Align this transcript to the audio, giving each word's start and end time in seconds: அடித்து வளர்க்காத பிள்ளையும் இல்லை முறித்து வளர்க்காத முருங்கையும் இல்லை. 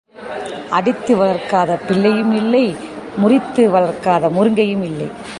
அடித்து 0.69 1.13
வளர்க்காத 1.15 1.71
பிள்ளையும் 1.87 2.33
இல்லை 2.35 2.75
முறித்து 3.17 3.63
வளர்க்காத 3.71 4.29
முருங்கையும் 4.29 4.83
இல்லை. 4.83 5.07